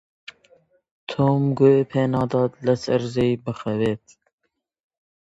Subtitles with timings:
[1.09, 4.05] تۆم گوێی پێ نادات لەسەر زەوی بخەوێت.